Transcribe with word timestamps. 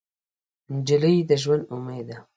نجلۍ 0.73 1.15
د 1.29 1.31
ژونده 1.41 1.67
امید 1.75 2.05
ده. 2.07 2.17